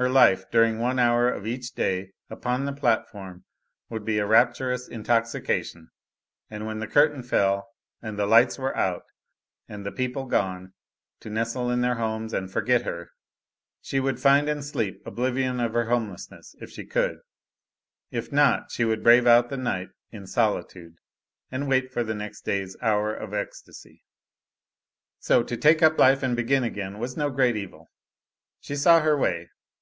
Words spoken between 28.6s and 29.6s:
She saw her way.